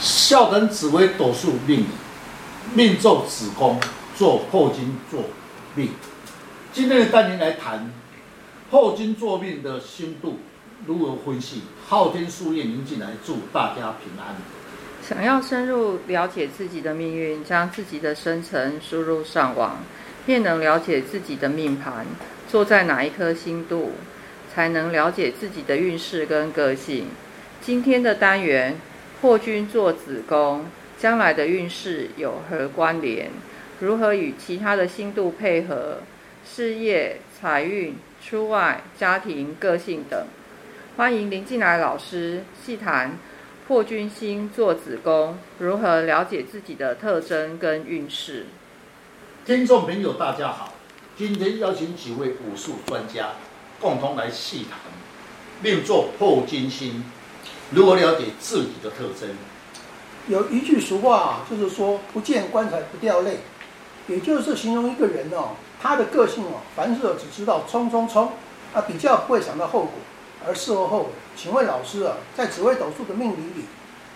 [0.00, 1.84] 孝等紫微斗数命，
[2.72, 3.80] 命坐子宫，
[4.14, 5.24] 做破金做
[5.74, 5.90] 命。
[6.72, 7.92] 今天的单元来谈
[8.70, 10.38] 破金坐命的星度
[10.86, 11.62] 如何分析。
[11.88, 14.36] 昊天书院您进来，祝大家平安。
[15.02, 19.78] 想要深入了解自己的命运，将自己的生辰输入上网，
[20.24, 22.06] 便能了解自己的命盘
[22.48, 23.94] 坐在哪一颗星度，
[24.54, 27.06] 才能了解自己的运势跟个性。
[27.60, 28.80] 今天的单元。
[29.20, 30.66] 破军坐子宫，
[30.96, 33.32] 将来的运势有何关联？
[33.80, 35.98] 如何与其他的星度配合？
[36.46, 40.26] 事业、财运、出外、家庭、个性等。
[40.96, 43.18] 欢迎林进来老师细谈
[43.66, 48.46] 破军星坐子宫，如何了解自己的特征跟运势。
[49.44, 50.74] 听众朋友，大家好，
[51.16, 53.30] 今天邀请几位武术专家
[53.80, 54.78] 共同来细谈
[55.60, 57.02] 命坐破军星。
[57.70, 59.28] 如何了解自己的特征？
[60.26, 63.38] 有一句俗话啊，就是说“不见棺材不掉泪”，
[64.08, 68.32] 也就是形容一个人哦，他的个性哦，凡事只知道冲冲冲，
[68.74, 69.92] 啊，比较不会想到后果，
[70.46, 71.10] 而事后后悔。
[71.36, 73.64] 请问老师啊，在紫微斗数的命理里，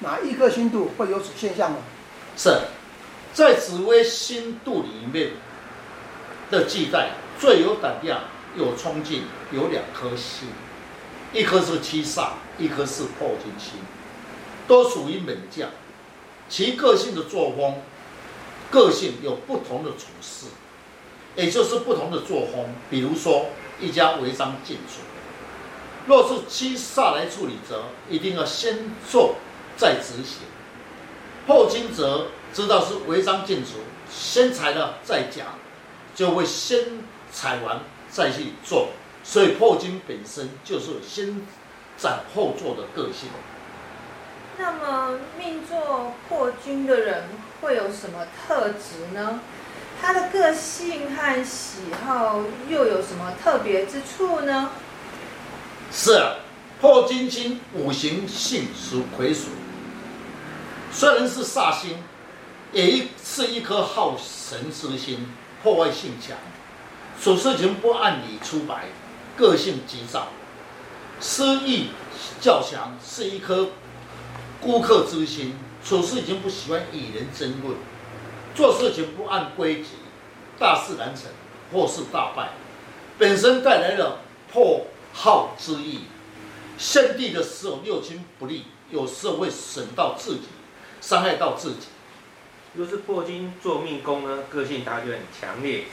[0.00, 1.78] 哪一颗星度会有此现象呢？
[2.36, 2.58] 是，
[3.32, 5.30] 在紫微星度里面
[6.50, 8.20] 的记载，最有胆量、
[8.56, 10.48] 有冲劲，有两颗星。
[11.32, 13.72] 一颗是七煞，一颗是破军星，
[14.68, 15.70] 都属于猛将。
[16.48, 17.80] 其个性的作风，
[18.70, 20.46] 个性有不同的处事，
[21.34, 22.74] 也就是不同的作风。
[22.90, 23.46] 比如说，
[23.80, 25.00] 一家违章建筑，
[26.06, 29.36] 若是七煞来处理，则一定要先做
[29.76, 30.42] 再执行；
[31.46, 33.78] 破军则知道是违章建筑，
[34.10, 35.46] 先裁了再讲，
[36.14, 37.00] 就会先
[37.32, 38.88] 裁完再去做。
[39.24, 41.46] 所以破军本身就是先
[41.96, 43.28] 斩后奏的个性。
[44.58, 47.24] 那么命做破军的人
[47.60, 49.40] 会有什么特质呢？
[50.00, 54.70] 他的个性和喜好又有什么特别之处呢？
[55.92, 56.36] 是啊，
[56.80, 59.50] 破军星五行性属癸属，
[60.92, 62.02] 虽然是煞星，
[62.72, 65.28] 也是一颗好神之心，
[65.62, 66.36] 破坏性强，
[67.22, 68.86] 处事情不按理出牌。
[69.36, 70.28] 个性急躁，
[71.20, 71.86] 私欲
[72.40, 73.70] 较强，是一颗
[74.60, 75.56] 孤客之心。
[75.84, 77.76] 处事已经不喜欢与人争论，
[78.54, 79.88] 做事情不按规矩，
[80.56, 81.24] 大事难成，
[81.72, 82.50] 或是大败，
[83.18, 84.20] 本身带来了
[84.52, 86.02] 破耗之意。
[86.78, 90.42] 献帝的时候六亲不利，有时候会损到自己，
[91.00, 91.88] 伤害到自己。
[92.74, 95.86] 若是破军做命宫呢，个性他就很强烈，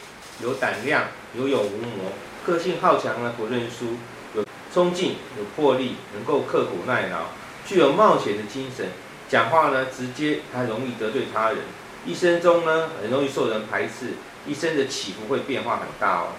[0.43, 2.11] 有胆量，有勇无谋。
[2.49, 3.97] 个性好强呢，不认输，
[4.33, 4.43] 有
[4.73, 7.25] 冲劲，有魄力，能够刻苦耐劳，
[7.65, 8.87] 具有冒险的精神。
[9.29, 11.59] 讲话呢直接，还容易得罪他人。
[12.05, 14.13] 一生中呢，很容易受人排斥，
[14.47, 16.29] 一生的起伏会变化很大哦。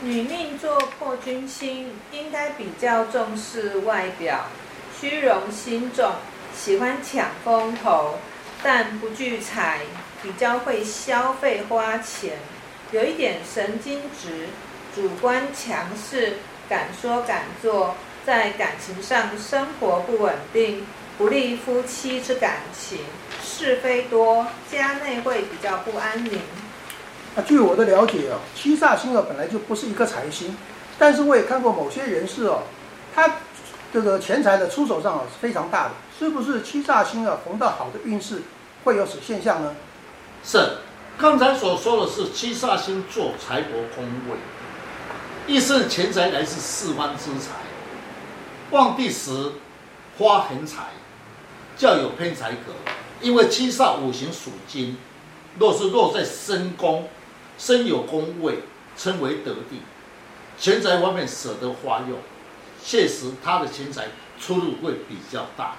[0.00, 4.46] 女命做破军星，应该比较重视外表，
[4.98, 6.12] 虚荣心重，
[6.54, 8.18] 喜欢抢风头，
[8.62, 9.82] 但不聚财，
[10.22, 12.38] 比较会消费花钱，
[12.90, 14.48] 有一点神经质。
[14.96, 16.36] 主观强势，
[16.70, 20.86] 敢说敢做，在感情上生活不稳定，
[21.18, 23.00] 不利夫妻之感情，
[23.44, 26.40] 是非多，家内会比较不安宁。
[27.34, 30.56] 那据我的了解哦，七煞星啊本来就不是一颗财星，
[30.98, 32.62] 但是我也看过某些人士哦，
[33.14, 33.30] 他
[33.92, 38.40] 这个钱财的出手上啊是非常大的，是不是七煞星啊逢到好的运势
[38.82, 39.76] 会有此现象呢？
[40.42, 40.78] 是，
[41.18, 44.38] 刚才所说的是七煞星做财帛宫位。
[45.46, 47.52] 意思钱财来自四方之财，
[48.72, 49.52] 旺地时
[50.18, 50.86] 花横财，
[51.76, 52.72] 较有偏财格。
[53.20, 54.96] 因为七煞五行属金，
[55.56, 57.08] 若是落在身宫，
[57.56, 58.58] 身有宫位，
[58.96, 59.82] 称为得地。
[60.58, 62.18] 钱财方面舍得花用，
[62.84, 64.08] 确实他的钱财
[64.40, 65.76] 出入会比较大。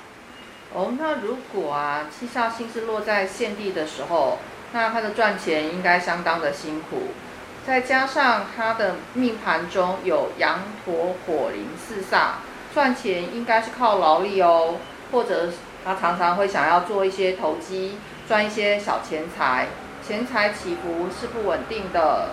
[0.73, 4.39] 哦，那如果啊七煞星是落在献帝的时候，
[4.71, 7.09] 那他的赚钱应该相当的辛苦。
[7.67, 12.35] 再加上他的命盘中有羊驼火铃四煞，
[12.73, 14.75] 赚钱应该是靠劳力哦，
[15.11, 15.49] 或者
[15.83, 19.67] 他常常会想要做一些投机，赚一些小钱财，
[20.01, 22.29] 钱财起伏是不稳定的。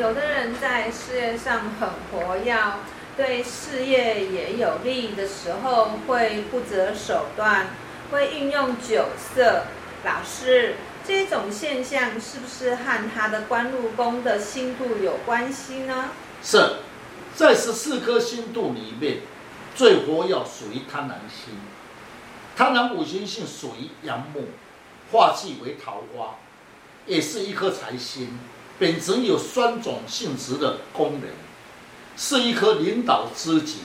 [0.00, 2.56] 有的人在事业上很活跃，
[3.16, 7.66] 对事业也有利的时候，会不择手段，
[8.10, 9.62] 会运用酒色。
[10.04, 10.74] 老师。
[11.06, 16.10] 这种现象是不是和他的官禄宫的星度有关系呢？
[16.42, 16.78] 是，
[17.34, 19.18] 在十四颗星度里面，
[19.76, 21.54] 最活跃属于贪婪星。
[22.56, 24.46] 贪婪五行性属于阳木，
[25.12, 26.36] 化气为桃花，
[27.06, 28.36] 也是一颗财星，
[28.78, 31.30] 本身有双种性质的功能，
[32.16, 33.80] 是一颗领导之极，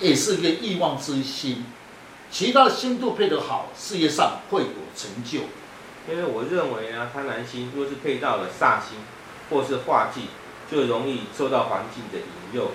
[0.00, 1.66] 也是一个欲望之心。
[2.30, 5.40] 其他的星度配得好，事业上会有成就。
[6.10, 8.98] 因为我认为呢，贪狼星若是配到了煞星
[9.48, 10.28] 或是化忌，
[10.70, 12.72] 就容易受到环境的引诱。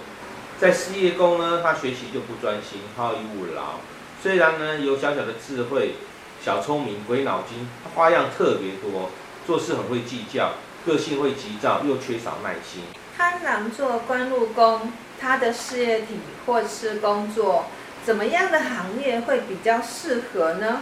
[0.59, 3.75] 在事业宫呢，他学习就不专心，好逸恶劳。
[4.23, 5.95] 虽然呢有小小的智慧、
[6.43, 9.09] 小聪明、鬼脑筋，花样特别多，
[9.45, 10.53] 做事很会计较，
[10.85, 12.81] 个性会急躁，又缺少耐心。
[13.17, 17.65] 贪狼座官禄宫，他的事业体或是工作。
[18.03, 20.81] 怎么样的行业会比较适合呢？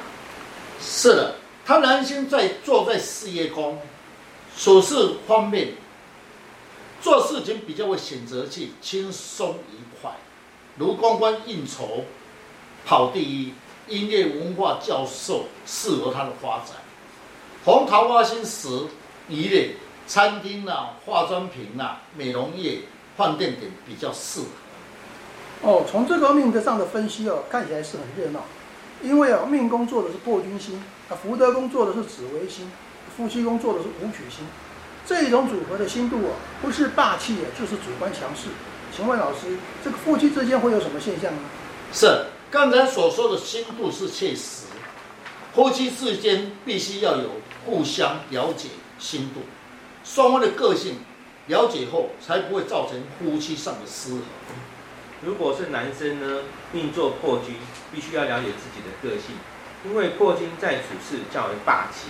[0.80, 3.80] 是的，贪狼星在坐在事业宫，
[4.56, 5.70] 处事方面，
[7.02, 10.12] 做事情比较会选择去轻松愉快，
[10.78, 12.06] 如公关应酬、
[12.86, 13.52] 跑第一、
[13.88, 16.76] 音乐文化教授适合他的发展。
[17.64, 18.68] 红桃花星时，
[19.28, 19.72] 一类
[20.06, 22.82] 餐厅啊、化妆品啊、美容业、
[23.18, 24.46] 饭店等比较适合。
[25.64, 28.42] 哦，从这个命格上的分析哦，看起来是很热闹，
[29.02, 32.72] 因为啊，命宫做的是破军星，啊，福德宫做的是紫微星，
[33.16, 34.46] 夫妻宫做的是武曲星，
[35.06, 38.50] 这种组合的星度啊，不是霸气啊，就是主观强势。
[38.96, 41.40] 请问老师，这个夫妻之间会有什么现象呢？
[41.94, 44.66] 是刚才所说的星度是确实，
[45.54, 47.32] 夫妻之间必须要有
[47.66, 49.42] 互相了解星度，
[50.04, 51.00] 双方的个性
[51.48, 54.22] 了解后，才不会造成夫妻上的失衡。
[55.26, 57.56] 如果是男生呢，命坐破军，
[57.92, 59.36] 必须要了解自己的个性，
[59.84, 62.10] 因为破军在处事较为霸气，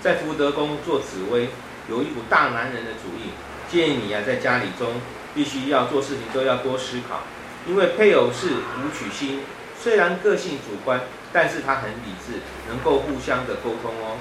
[0.00, 1.50] 在福德宫做紫微，
[1.90, 3.30] 有一股大男人的主意。
[3.70, 4.88] 建议你啊，在家里中
[5.34, 7.20] 必须要做事情都要多思考，
[7.68, 9.40] 因为配偶是武曲星，
[9.78, 11.02] 虽然个性主观，
[11.34, 14.16] 但是他很理智，能够互相的沟通哦。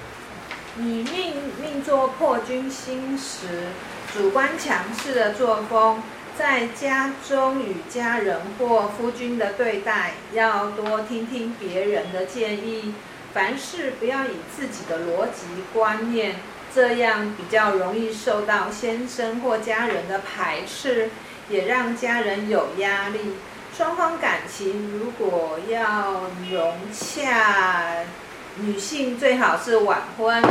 [0.76, 3.48] 你命命坐破军星时，
[4.14, 6.04] 主观强势的作风。
[6.38, 12.94] 在家中与家人或夫君的对待，要多听听别人的建议，
[13.34, 16.36] 凡事不要以自己的逻辑观念，
[16.74, 21.12] 这样比较容易受到先生或家人的排斥，
[21.50, 23.20] 也让家人有压力。
[23.78, 26.22] 双方感情如果要
[26.52, 28.04] 融洽，
[28.58, 30.44] 女性最好是晚婚。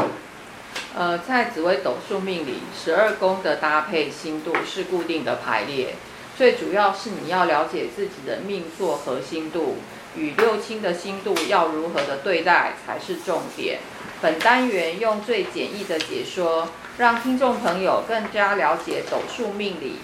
[0.94, 5.94] 呃，在紫微斗数命里，十二宫的搭配星度是固定的排列，
[6.36, 9.78] 最主要是你要了解自己的命坐合星度
[10.14, 13.78] 与六亲的星度要如何的对待才是重点。
[14.20, 16.68] 本单元用最简易的解说，
[16.98, 19.96] 让听众朋友更加了解斗数命理，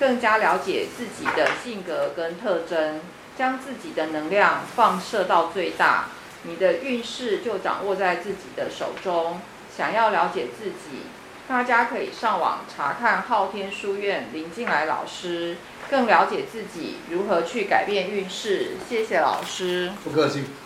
[0.00, 3.02] 更加了解自己的性格跟特征，
[3.36, 6.06] 将自己的能量放射到最大，
[6.44, 9.42] 你的运势就掌握在自己的手中。
[9.74, 11.06] 想要了解自己，
[11.48, 15.56] 大家可以上网查看昊天书院林静来老师，
[15.90, 18.72] 更了解自己如何去改变运势。
[18.88, 20.44] 谢谢老师，不客气。